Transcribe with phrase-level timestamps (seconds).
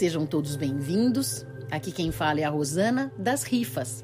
[0.00, 1.44] Sejam todos bem-vindos.
[1.70, 4.02] Aqui quem fala é a Rosana das Rifas.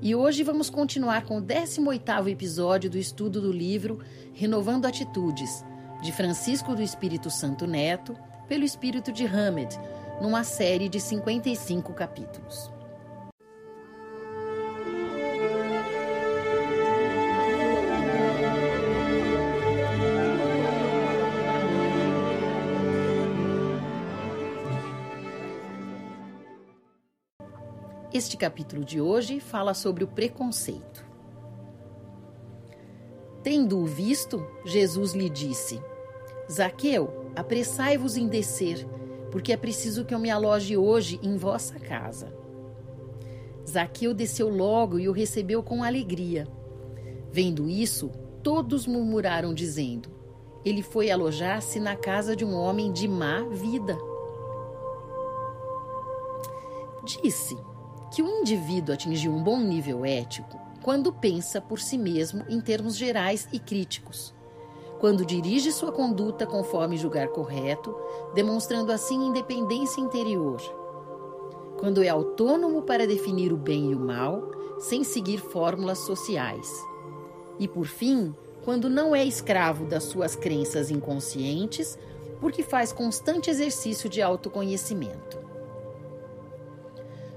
[0.00, 3.98] E hoje vamos continuar com o 18º episódio do estudo do livro
[4.32, 5.64] Renovando Atitudes,
[6.00, 8.16] de Francisco do Espírito Santo Neto,
[8.46, 9.76] pelo Espírito de Hamed,
[10.22, 12.75] numa série de 55 capítulos.
[28.16, 31.04] Este capítulo de hoje fala sobre o preconceito.
[33.42, 35.78] Tendo-o visto, Jesus lhe disse:
[36.50, 38.88] Zaqueu, apressai-vos em descer,
[39.30, 42.34] porque é preciso que eu me aloje hoje em vossa casa.
[43.68, 46.48] Zaqueu desceu logo e o recebeu com alegria.
[47.30, 48.10] Vendo isso,
[48.42, 50.08] todos murmuraram, dizendo:
[50.64, 53.94] Ele foi alojar-se na casa de um homem de má vida.
[57.04, 57.54] Disse:
[58.10, 62.96] que o indivíduo atingiu um bom nível ético quando pensa por si mesmo em termos
[62.96, 64.32] gerais e críticos,
[65.00, 67.92] quando dirige sua conduta conforme julgar correto,
[68.34, 70.60] demonstrando assim independência interior,
[71.78, 76.70] quando é autônomo para definir o bem e o mal, sem seguir fórmulas sociais,
[77.58, 78.34] e por fim,
[78.64, 81.98] quando não é escravo das suas crenças inconscientes,
[82.40, 85.45] porque faz constante exercício de autoconhecimento.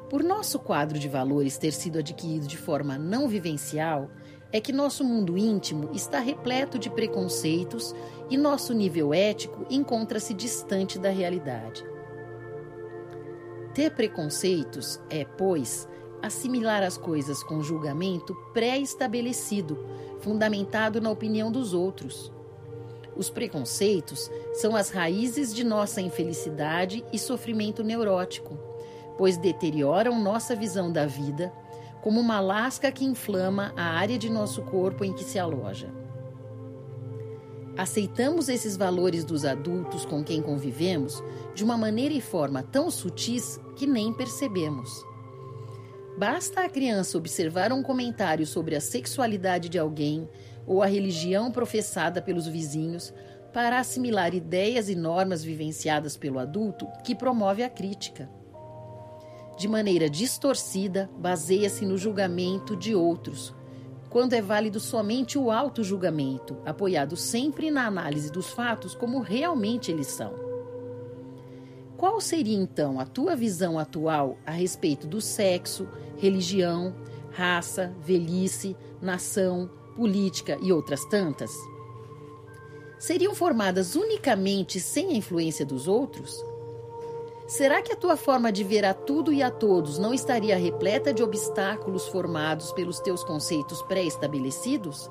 [0.09, 4.09] Por nosso quadro de valores ter sido adquirido de forma não vivencial,
[4.51, 7.93] é que nosso mundo íntimo está repleto de preconceitos
[8.27, 11.85] e nosso nível ético encontra-se distante da realidade.
[13.75, 15.87] Ter preconceitos é, pois,
[16.23, 19.77] assimilar as coisas com julgamento pré-estabelecido,
[20.21, 22.33] fundamentado na opinião dos outros.
[23.15, 28.68] Os preconceitos são as raízes de nossa infelicidade e sofrimento neurótico
[29.19, 31.51] pois deterioram nossa visão da vida,
[32.01, 35.93] como uma lasca que inflama a área de nosso corpo em que se aloja.
[37.77, 41.21] Aceitamos esses valores dos adultos com quem convivemos
[41.53, 44.89] de uma maneira e forma tão sutis que nem percebemos.
[46.17, 50.29] Basta a criança observar um comentário sobre a sexualidade de alguém
[50.65, 53.13] ou a religião professada pelos vizinhos
[53.51, 58.38] para assimilar ideias e normas vivenciadas pelo adulto que promove a crítica
[59.59, 63.53] de maneira distorcida, baseia-se no julgamento de outros,
[64.09, 70.07] quando é válido somente o auto-julgamento, apoiado sempre na análise dos fatos como realmente eles
[70.07, 70.33] são.
[71.97, 76.95] Qual seria então a tua visão atual a respeito do sexo, religião,
[77.29, 81.51] raça, velhice, nação, política e outras tantas?
[82.97, 86.48] Seriam formadas unicamente sem a influência dos outros?
[87.49, 91.11] Será que a tua forma de ver a tudo e a todos não estaria repleta
[91.11, 95.09] de obstáculos formados pelos teus conceitos pré-estabelecidos?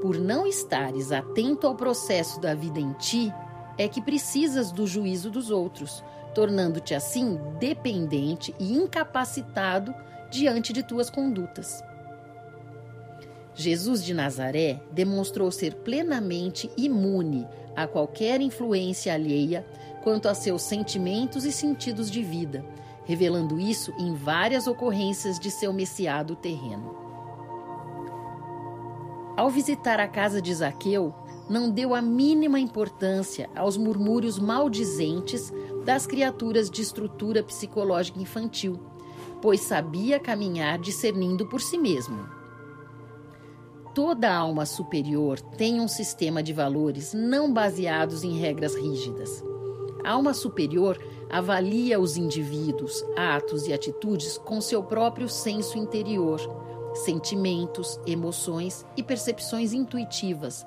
[0.00, 3.30] Por não estares atento ao processo da vida em ti,
[3.76, 6.02] é que precisas do juízo dos outros,
[6.34, 9.94] tornando-te assim dependente e incapacitado
[10.30, 11.84] diante de tuas condutas.
[13.54, 19.66] Jesus de Nazaré demonstrou ser plenamente imune a qualquer influência alheia
[20.04, 22.62] quanto a seus sentimentos e sentidos de vida,
[23.06, 26.94] revelando isso em várias ocorrências de seu messiado terreno.
[29.34, 31.12] Ao visitar a casa de Zaqueu,
[31.48, 35.50] não deu a mínima importância aos murmúrios maldizentes
[35.84, 38.78] das criaturas de estrutura psicológica infantil,
[39.40, 42.28] pois sabia caminhar discernindo por si mesmo.
[43.94, 49.42] Toda alma superior tem um sistema de valores não baseados em regras rígidas
[50.04, 50.98] alma superior
[51.30, 56.40] avalia os indivíduos, atos e atitudes com seu próprio senso interior,
[56.94, 60.66] sentimentos, emoções e percepções intuitivas,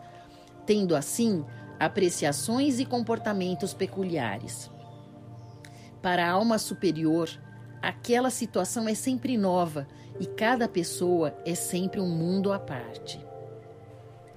[0.66, 1.46] tendo assim
[1.80, 4.70] apreciações e comportamentos peculiares.
[6.02, 7.30] Para a alma superior,
[7.82, 9.88] aquela situação é sempre nova
[10.20, 13.24] e cada pessoa é sempre um mundo à parte.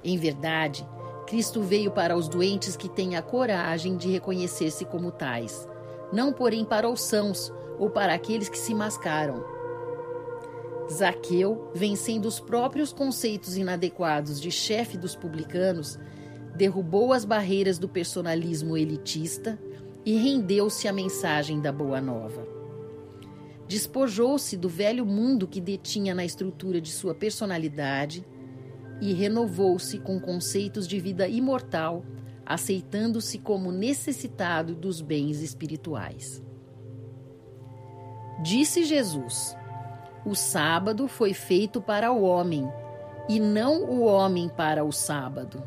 [0.05, 0.87] Em verdade,
[1.31, 5.69] Cristo veio para os doentes que têm a coragem de reconhecer-se como tais,
[6.13, 9.45] não porém para os sãos ou para aqueles que se mascaram.
[10.91, 15.97] Zaqueu, vencendo os próprios conceitos inadequados de chefe dos publicanos,
[16.57, 19.57] derrubou as barreiras do personalismo elitista
[20.05, 22.45] e rendeu-se à mensagem da Boa Nova.
[23.69, 28.27] Despojou-se do velho mundo que detinha na estrutura de sua personalidade
[29.01, 32.05] e renovou-se com conceitos de vida imortal,
[32.45, 36.43] aceitando-se como necessitado dos bens espirituais.
[38.43, 39.57] Disse Jesus:
[40.25, 42.69] O sábado foi feito para o homem,
[43.29, 45.63] e não o homem para o sábado.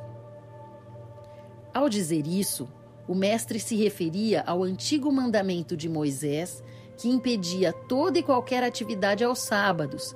[1.74, 2.68] Ao dizer isso,
[3.08, 6.64] o Mestre se referia ao antigo mandamento de Moisés
[6.98, 10.16] que impedia toda e qualquer atividade aos sábados,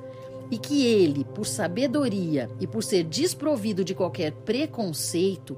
[0.49, 5.57] e que ele, por sabedoria e por ser desprovido de qualquer preconceito,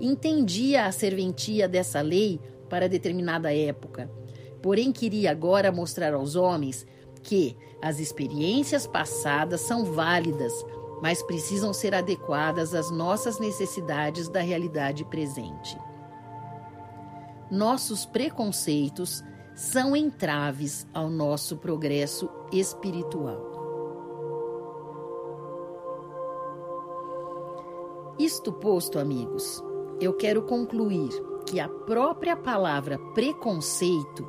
[0.00, 4.10] entendia a serventia dessa lei para determinada época,
[4.62, 6.86] porém queria agora mostrar aos homens
[7.22, 10.52] que as experiências passadas são válidas,
[11.02, 15.78] mas precisam ser adequadas às nossas necessidades da realidade presente.
[17.50, 19.22] Nossos preconceitos
[19.54, 23.59] são entraves ao nosso progresso espiritual.
[28.20, 29.64] Isto posto, amigos,
[29.98, 31.08] eu quero concluir
[31.46, 34.28] que a própria palavra preconceito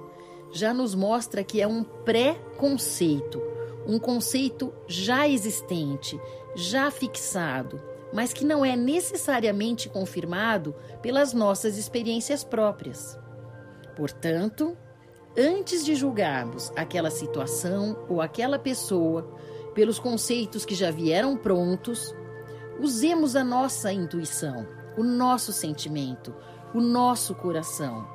[0.50, 3.42] já nos mostra que é um pré-conceito,
[3.86, 6.18] um conceito já existente,
[6.56, 7.82] já fixado,
[8.14, 13.20] mas que não é necessariamente confirmado pelas nossas experiências próprias.
[13.98, 14.78] Portanto,
[15.38, 19.38] antes de julgarmos aquela situação ou aquela pessoa
[19.76, 22.16] pelos conceitos que já vieram prontos,
[22.82, 24.68] usemos a nossa intuição,
[24.98, 26.34] o nosso sentimento,
[26.74, 28.08] o nosso coração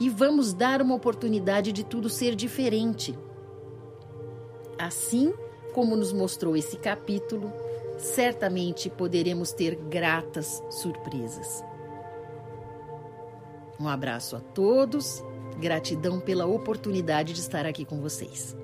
[0.00, 3.16] e vamos dar uma oportunidade de tudo ser diferente.
[4.78, 5.34] Assim
[5.74, 7.52] como nos mostrou esse capítulo,
[7.98, 11.62] certamente poderemos ter gratas surpresas.
[13.78, 15.22] Um abraço a todos
[15.58, 18.56] Gratidão pela oportunidade de estar aqui com vocês.